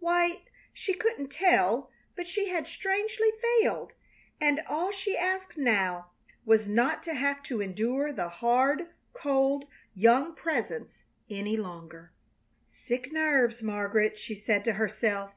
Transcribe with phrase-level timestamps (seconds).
[0.00, 0.42] Why,
[0.72, 3.92] she couldn't tell, but she had strangely failed,
[4.40, 6.10] and all she asked now
[6.44, 12.10] was not to have to endure the hard, cold, young presence any longer.
[12.72, 15.34] "Sick nerves, Margaret!" she said to herself.